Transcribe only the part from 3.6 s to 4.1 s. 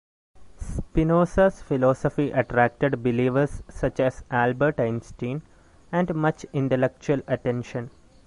such